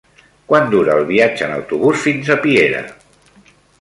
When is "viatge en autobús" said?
1.11-2.07